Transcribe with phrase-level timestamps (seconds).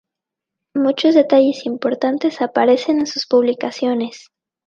[0.73, 4.31] Muchos detalles importantes aparecen en sus publicaciones.